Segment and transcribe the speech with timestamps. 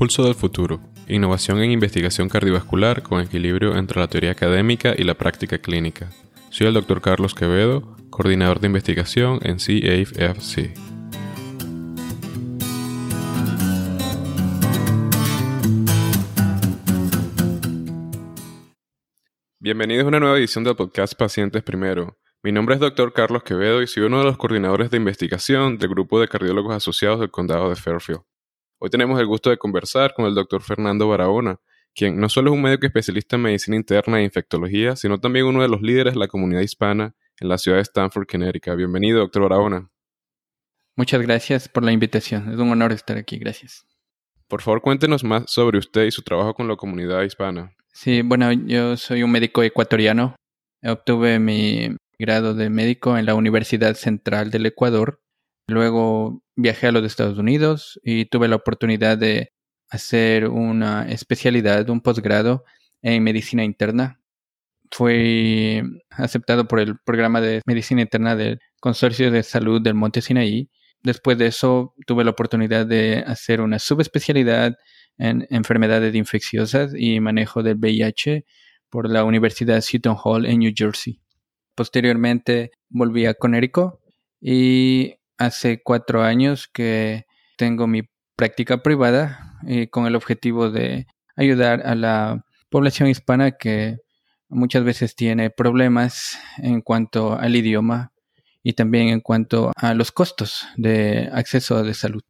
[0.00, 0.80] Pulso del futuro.
[1.08, 6.08] Innovación en investigación cardiovascular con equilibrio entre la teoría académica y la práctica clínica.
[6.48, 7.02] Soy el Dr.
[7.02, 10.72] Carlos Quevedo, coordinador de investigación en CAFC.
[19.58, 22.16] Bienvenidos a una nueva edición del podcast Pacientes Primero.
[22.42, 23.12] Mi nombre es Dr.
[23.12, 27.20] Carlos Quevedo y soy uno de los coordinadores de investigación del grupo de cardiólogos asociados
[27.20, 28.22] del condado de Fairfield.
[28.82, 30.62] Hoy tenemos el gusto de conversar con el Dr.
[30.62, 31.60] Fernando Barahona,
[31.94, 35.60] quien no solo es un médico especialista en medicina interna e infectología, sino también uno
[35.60, 38.76] de los líderes de la comunidad hispana en la ciudad de Stanford, Connecticut.
[38.76, 39.90] Bienvenido, doctor Barahona.
[40.96, 42.50] Muchas gracias por la invitación.
[42.50, 43.38] Es un honor estar aquí.
[43.38, 43.86] Gracias.
[44.48, 47.76] Por favor, cuéntenos más sobre usted y su trabajo con la comunidad hispana.
[47.92, 50.36] Sí, bueno, yo soy un médico ecuatoriano.
[50.82, 55.20] Obtuve mi grado de médico en la Universidad Central del Ecuador.
[55.68, 59.52] Luego viajé a los Estados Unidos y tuve la oportunidad de
[59.88, 62.64] hacer una especialidad, un posgrado
[63.02, 64.20] en medicina interna.
[64.90, 70.68] Fui aceptado por el programa de medicina interna del Consorcio de Salud del Monte Sinaí.
[71.02, 74.76] Después de eso tuve la oportunidad de hacer una subespecialidad
[75.18, 78.44] en enfermedades infecciosas y manejo del VIH
[78.88, 81.20] por la Universidad Seton Hall en New Jersey.
[81.74, 83.94] Posteriormente volví a Connecticut
[84.40, 87.24] y hace cuatro años que
[87.56, 88.02] tengo mi
[88.36, 93.96] práctica privada eh, con el objetivo de ayudar a la población hispana que
[94.48, 98.12] muchas veces tiene problemas en cuanto al idioma
[98.62, 102.22] y también en cuanto a los costos de acceso de salud.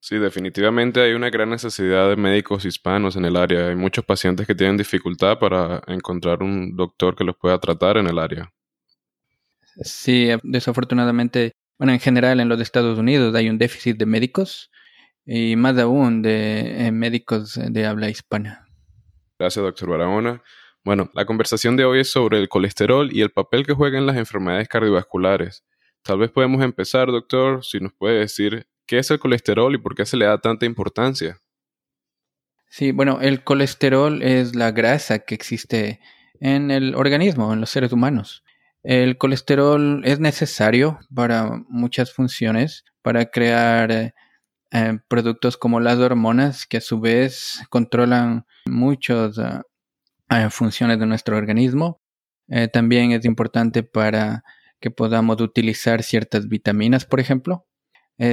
[0.00, 3.68] Sí, definitivamente hay una gran necesidad de médicos hispanos en el área.
[3.68, 8.06] Hay muchos pacientes que tienen dificultad para encontrar un doctor que los pueda tratar en
[8.06, 8.52] el área.
[9.82, 14.70] Sí, desafortunadamente bueno, en general en los Estados Unidos hay un déficit de médicos
[15.24, 18.66] y más aún de eh, médicos de habla hispana.
[19.38, 20.42] Gracias, doctor Barahona.
[20.84, 24.06] Bueno, la conversación de hoy es sobre el colesterol y el papel que juega en
[24.06, 25.64] las enfermedades cardiovasculares.
[26.02, 29.94] Tal vez podemos empezar, doctor, si nos puede decir qué es el colesterol y por
[29.94, 31.40] qué se le da tanta importancia.
[32.70, 36.00] Sí, bueno, el colesterol es la grasa que existe
[36.40, 38.42] en el organismo, en los seres humanos.
[38.82, 44.14] El colesterol es necesario para muchas funciones, para crear
[44.70, 51.36] eh, productos como las hormonas, que a su vez controlan muchas eh, funciones de nuestro
[51.36, 52.00] organismo.
[52.48, 54.44] Eh, también es importante para
[54.80, 57.66] que podamos utilizar ciertas vitaminas, por ejemplo.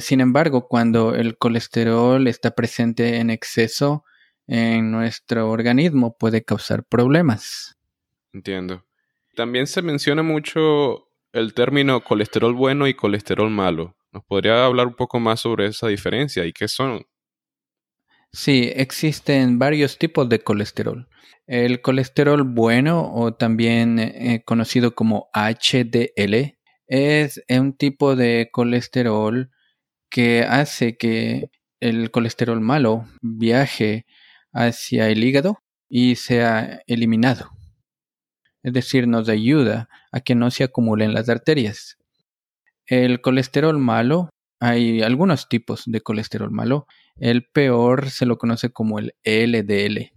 [0.00, 4.04] sin embargo, cuando el colesterol está presente en exceso
[4.46, 7.76] en nuestro organismo, puede causar problemas.
[8.32, 8.84] Entiendo.
[9.34, 13.96] También se menciona mucho el término colesterol bueno y colesterol malo.
[14.12, 17.06] ¿Nos podría hablar un poco más sobre esa diferencia y qué son?
[18.30, 21.08] Sí, existen varios tipos de colesterol.
[21.46, 29.50] El colesterol bueno o también eh, conocido como HDL es un tipo de colesterol
[30.10, 31.50] que hace que
[31.80, 34.04] el colesterol malo viaje
[34.52, 37.50] hacia el hígado y sea eliminado
[38.62, 41.98] es decir, nos ayuda a que no se acumulen las arterias.
[42.86, 44.30] El colesterol malo,
[44.60, 46.86] hay algunos tipos de colesterol malo.
[47.16, 50.12] El peor se lo conoce como el LDL.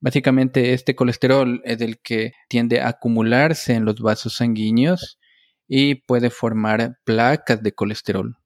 [0.00, 5.18] Básicamente este colesterol es el que tiende a acumularse en los vasos sanguíneos
[5.66, 8.36] y puede formar placas de colesterol.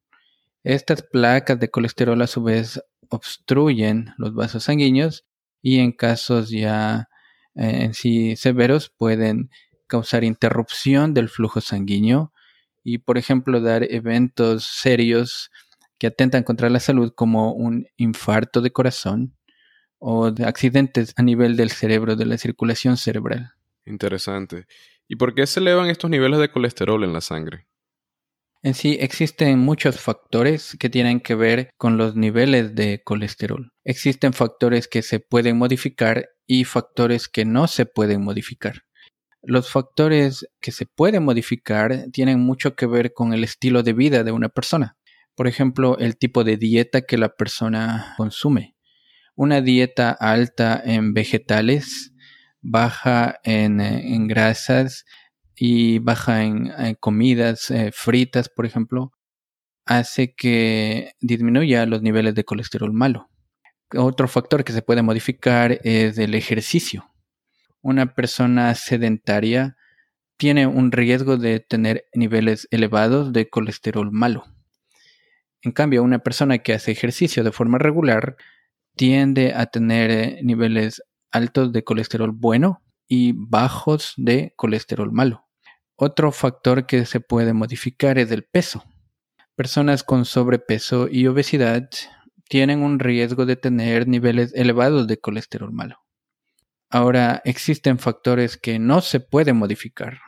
[0.65, 5.25] Estas placas de colesterol a su vez obstruyen los vasos sanguíneos
[5.61, 7.09] y en casos ya
[7.55, 9.51] en sí severos pueden
[9.87, 12.33] causar interrupción del flujo sanguíneo
[12.83, 15.51] y, por ejemplo, dar eventos serios
[15.99, 19.37] que atentan contra la salud como un infarto de corazón
[19.99, 23.53] o de accidentes a nivel del cerebro, de la circulación cerebral.
[23.85, 24.67] Interesante.
[25.07, 27.69] ¿Y por qué se elevan estos niveles de colesterol en la sangre?
[28.65, 33.73] En sí existen muchos factores que tienen que ver con los niveles de colesterol.
[33.85, 38.83] Existen factores que se pueden modificar y factores que no se pueden modificar.
[39.43, 44.23] Los factores que se pueden modificar tienen mucho que ver con el estilo de vida
[44.23, 44.97] de una persona.
[45.35, 48.77] Por ejemplo, el tipo de dieta que la persona consume.
[49.35, 52.13] Una dieta alta en vegetales,
[52.61, 55.07] baja en, grasas,
[55.57, 59.13] y baja en, comidas eh, fritas, por ejemplo,
[59.87, 63.32] hace que disminuya los niveles de colesterol malo.
[63.95, 67.11] Otro factor que se puede modificar es el ejercicio.
[67.83, 69.77] Una persona sedentaria
[70.37, 74.45] tiene un riesgo de tener niveles elevados de colesterol malo.
[75.63, 78.37] En cambio, una persona que hace ejercicio de forma regular
[78.97, 85.47] tiende a tener eh, niveles altos de colesterol bueno y bajos de colesterol malo.
[85.97, 88.85] Otro factor que se puede modificar es el peso.
[89.55, 91.89] Personas con sobrepeso y obesidad
[92.53, 96.05] tienen un riesgo de tener niveles elevados de colesterol malo.
[96.91, 100.19] Ahora, existen factores que no se pueden modificar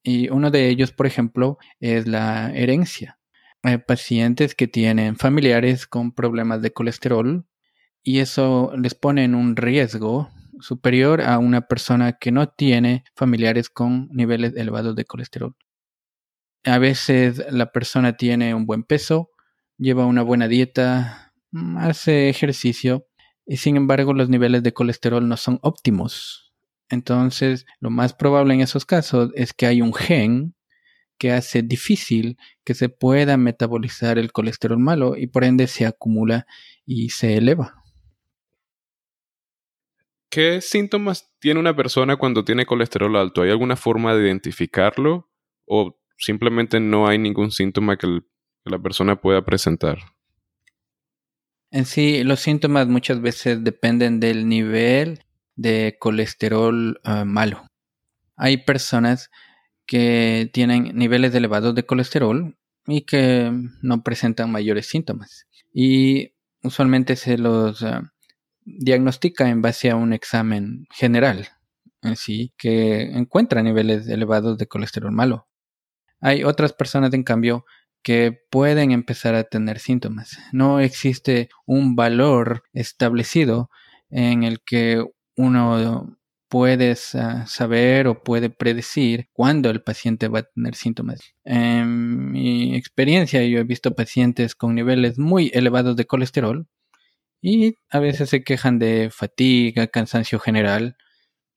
[0.00, 3.18] y uno de ellos, por ejemplo, es la herencia.
[3.64, 7.48] Hay pacientes que tienen familiares con problemas de colesterol
[8.00, 10.30] y eso les pone en un riesgo
[10.60, 15.56] superior a una persona que no tiene familiares con niveles elevados de colesterol.
[16.62, 19.30] A veces la persona tiene un buen peso,
[19.78, 21.31] lleva una buena dieta,
[21.78, 23.06] hace ejercicio
[23.46, 26.52] y sin embargo los niveles de colesterol no son óptimos.
[26.88, 30.54] Entonces, lo más probable en esos casos es que hay un gen
[31.18, 36.46] que hace difícil que se pueda metabolizar el colesterol malo y por ende se acumula
[36.84, 37.82] y se eleva.
[40.32, 43.42] ¿Qué síntomas tiene una persona cuando tiene colesterol alto?
[43.42, 45.30] ¿Hay alguna forma de identificarlo
[45.66, 48.20] o simplemente no hay ningún síntoma que,
[48.64, 49.98] la persona pueda presentar?
[51.72, 55.24] En sí, los síntomas muchas veces dependen del nivel
[55.56, 57.66] de colesterol ah, malo.
[58.36, 59.30] Hay personas
[59.86, 65.46] que tienen niveles elevados de colesterol y que no presentan mayores síntomas.
[65.72, 68.12] Y usualmente se los ah,
[68.66, 71.48] diagnostica en base a un examen general,
[72.02, 75.48] en sí, que encuentra niveles elevados de colesterol malo.
[76.20, 77.64] Hay otras personas, en cambio,
[78.02, 80.38] que pueden empezar a tener síntomas.
[80.52, 83.70] No existe un valor establecido
[84.10, 85.04] en el que
[85.36, 86.18] uno
[86.48, 91.20] puede saber o puede predecir cuándo el paciente va a tener síntomas.
[91.44, 96.66] En mi experiencia yo he visto pacientes con niveles muy elevados de colesterol
[97.40, 100.96] y a veces se quejan de fatiga, cansancio general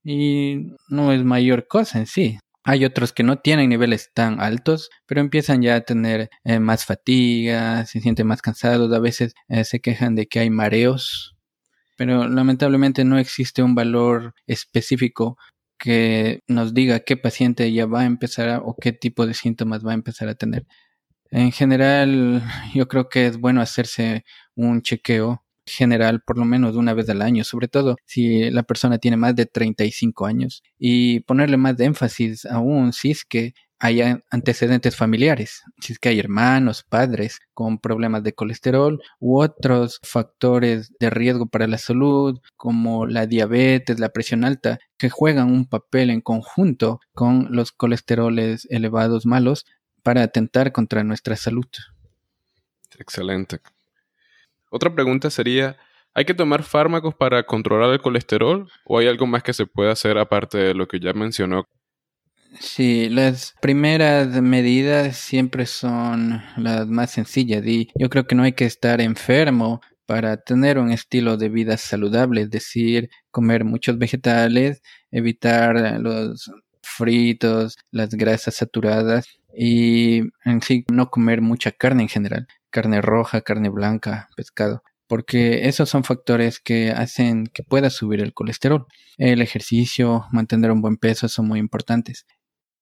[0.03, 2.39] y no es mayor cosa en sí.
[2.67, 6.83] Hay otros que no tienen niveles tan altos, pero empiezan ya a tener eh, más
[6.83, 11.37] fatiga, se sienten más cansados, a veces eh, se quejan de que hay mareos,
[11.95, 15.37] pero lamentablemente no existe un valor específico
[15.77, 19.85] que nos diga qué paciente ya va a empezar a, o qué tipo de síntomas
[19.85, 20.65] va a empezar a tener.
[21.31, 22.41] En general,
[22.73, 24.25] yo creo que es bueno hacerse
[24.55, 28.97] un chequeo general por lo menos una vez al año, sobre todo si la persona
[28.97, 34.01] tiene más de 35 años y ponerle más énfasis aún si es que hay
[34.31, 40.91] antecedentes familiares, si es que hay hermanos, padres con problemas de colesterol u otros factores
[40.99, 46.09] de riesgo para la salud como la diabetes, la presión alta, que juegan un papel
[46.09, 49.65] en conjunto con los colesteroles elevados malos
[50.03, 51.67] para atentar contra nuestra salud.
[52.97, 53.59] Excelente.
[54.75, 55.77] Otra pregunta sería,
[56.13, 59.89] ¿hay que tomar fármacos para controlar el colesterol o hay algo más que se puede
[59.89, 61.63] hacer aparte de lo que ya mencionó?
[62.59, 68.51] Sí, las primeras medidas siempre son las más sencillas y yo creo que no hay
[68.51, 74.81] que estar enfermo para tener un estilo de vida saludable, es decir, comer muchos vegetales,
[75.09, 76.51] evitar los
[76.81, 83.39] fritos, las grasas saturadas y en sí no comer mucha carne en general carne roja,
[83.39, 88.85] carne blanca, pescado, porque esos son factores que hacen que pueda subir el colesterol.
[89.17, 92.25] El ejercicio, mantener un buen peso son muy importantes.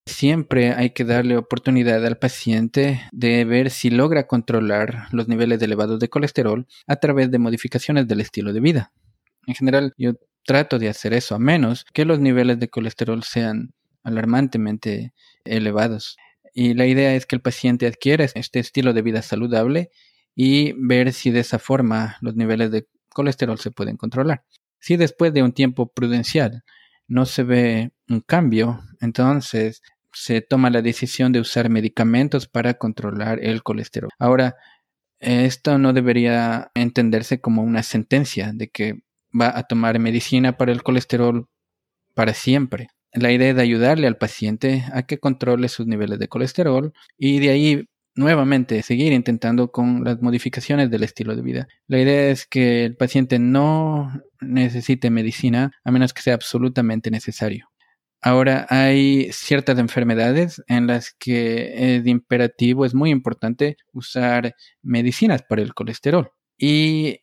[0.07, 5.99] Siempre hay que darle oportunidad al paciente de ver si logra controlar los niveles elevados
[5.99, 8.91] de colesterol a través de modificaciones del estilo de vida.
[9.45, 13.75] En general, yo trato de hacer eso, a menos que los niveles de colesterol sean
[14.03, 15.13] alarmantemente
[15.45, 16.17] elevados.
[16.53, 19.89] Y la idea es que el paciente adquiera este estilo de vida saludable
[20.35, 24.43] y ver si de esa forma los niveles de colesterol se pueden controlar.
[24.79, 26.63] Si después de un tiempo prudencial
[27.07, 29.81] no se ve un cambio, entonces
[30.11, 34.11] se toma la decisión de usar medicamentos para controlar el colesterol.
[34.19, 34.55] Ahora,
[35.19, 39.03] esto no debería entenderse como una sentencia de que
[39.39, 41.47] va a tomar medicina para el colesterol
[42.13, 46.27] para siempre la idea es de ayudarle al paciente a que controle sus niveles de
[46.27, 51.67] colesterol y de ahí nuevamente seguir intentando con las modificaciones del estilo de vida.
[51.87, 57.69] La idea es que el paciente no necesite medicina a menos que sea absolutamente necesario.
[58.21, 65.61] Ahora hay ciertas enfermedades en las que es imperativo, es muy importante usar medicinas para
[65.61, 66.31] el colesterol.
[66.57, 67.22] Y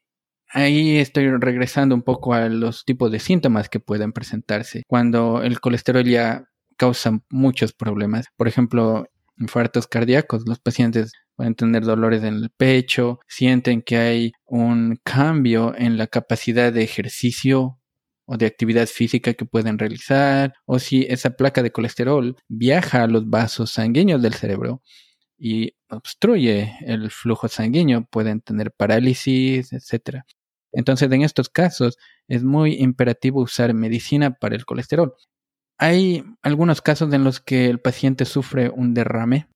[0.52, 5.60] Ahí estoy regresando un poco a los tipos de síntomas que pueden presentarse cuando el
[5.60, 6.44] colesterol ya
[6.76, 8.26] causa muchos problemas.
[8.36, 9.06] Por ejemplo,
[9.38, 10.42] infartos cardíacos.
[10.46, 16.06] Los pacientes pueden tener dolores en el pecho, sienten que hay un cambio en la
[16.06, 17.78] capacidad de ejercicio
[18.26, 23.08] o de actividad física que pueden realizar, o si esa placa de colesterol viaja a
[23.08, 24.82] los vasos sanguíneos del cerebro
[25.38, 30.22] y obstruye el flujo sanguíneo, pueden tener parálisis, etc.
[30.72, 31.98] Entonces, en estos casos
[32.28, 35.14] es muy imperativo usar medicina para el colesterol.
[35.78, 39.48] Hay algunos casos en los que el paciente sufre un derrame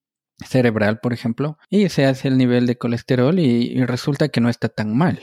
[0.45, 4.69] cerebral, por ejemplo, y se hace el nivel de colesterol y, resulta que no está
[4.69, 5.21] tan mal.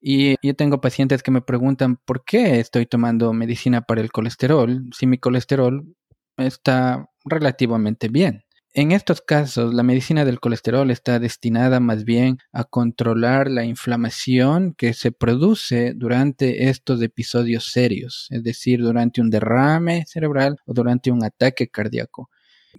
[0.00, 4.84] Y yo tengo pacientes que me preguntan por qué estoy tomando medicina para el colesterol
[4.96, 5.96] si mi colesterol
[6.36, 8.44] está relativamente bien.
[8.74, 14.74] En estos casos, la medicina del colesterol está destinada más bien a controlar la inflamación
[14.74, 21.10] que se produce durante estos episodios serios, es decir, durante un derrame cerebral o durante
[21.10, 22.28] un ataque cardíaco.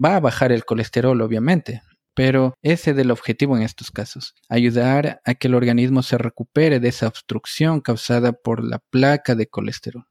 [0.04, 1.82] Va a bajar el colesterol, obviamente,
[2.14, 6.80] pero ese es el objetivo en estos casos, ayudar a que el organismo se recupere
[6.80, 10.06] de esa obstrucción causada por la placa de colesterol.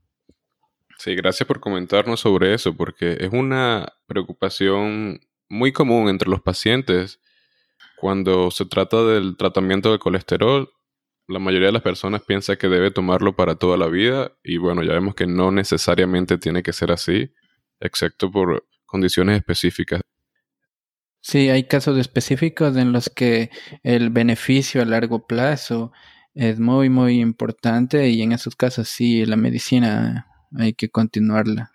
[0.98, 7.20] Sí, gracias por comentarnos sobre eso, porque es una preocupación muy común entre los pacientes
[7.96, 10.70] cuando se trata del tratamiento de colesterol.
[11.26, 14.82] La mayoría de las personas piensa que debe tomarlo para toda la vida y bueno,
[14.82, 17.32] ya vemos que no necesariamente tiene que ser así,
[17.80, 20.00] excepto por condiciones específicas.
[21.20, 23.50] Sí, hay casos específicos en los que
[23.82, 25.92] el beneficio a largo plazo
[26.34, 31.72] es muy, muy importante y en esos casos sí, la medicina hay que continuarla.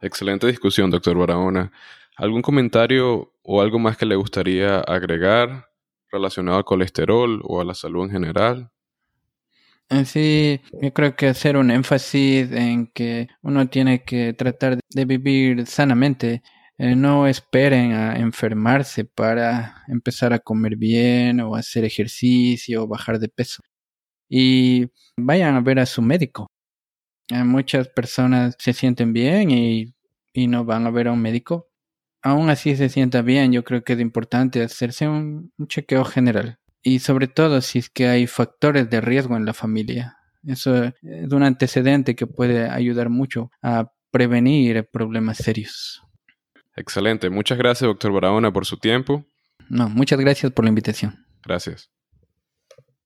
[0.00, 1.70] Excelente discusión, doctor Barahona.
[2.16, 5.68] ¿Algún comentario o algo más que le gustaría agregar
[6.10, 8.70] relacionado al colesterol o a la salud en general?
[9.88, 15.04] Eh, sí, yo creo que hacer un énfasis en que uno tiene que tratar de
[15.04, 16.42] vivir sanamente.
[16.78, 23.18] Eh, no esperen a enfermarse para empezar a comer bien o hacer ejercicio o bajar
[23.18, 23.62] de peso.
[24.28, 26.48] Y vayan a ver a su médico.
[27.28, 29.94] Eh, muchas personas se sienten bien y,
[30.32, 31.71] y no van a ver a un médico
[32.22, 36.58] aún así se sienta bien, yo creo que es importante hacerse un, chequeo general.
[36.82, 40.16] Y sobre todo si es que hay factores de riesgo en la familia.
[40.44, 46.02] Eso es un antecedente que puede ayudar mucho a prevenir problemas serios.
[46.74, 47.30] Excelente.
[47.30, 49.24] Muchas gracias, doctor Barahona, por su tiempo.
[49.68, 51.24] No, muchas gracias por la invitación.
[51.44, 51.90] Gracias.